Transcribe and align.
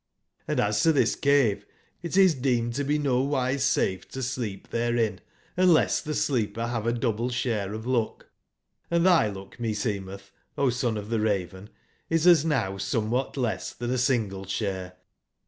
Hnd 0.49 0.59
as 0.59 0.81
to 0.81 0.91
this 0.91 1.13
cave, 1.13 1.63
it 2.01 2.17
is 2.17 2.33
deemed 2.33 2.73
to 2.73 2.83
be 2.83 2.97
nowise 2.97 3.63
safe 3.63 4.07
to 4.09 4.23
sleep 4.23 4.69
therein, 4.71 5.19
unless 5.55 6.01
the 6.01 6.15
sleeper 6.15 6.65
have 6.65 6.87
a 6.87 6.91
double 6.91 7.29
share 7.29 7.75
of 7.75 7.85
luck 7.85 8.25
j(?Hnd 8.91 9.03
thy 9.03 9.27
luck, 9.27 9.57
meseemeth, 9.59 10.31
O 10.57 10.71
Son 10.71 10.97
of 10.97 11.09
the 11.11 11.19
Raven, 11.19 11.69
is 12.09 12.25
as 12.25 12.43
now 12.43 12.79
somewhat 12.79 13.37
less 13.37 13.73
than 13.73 13.91
a 13.91 13.99
single 13.99 14.45
share. 14.47 14.97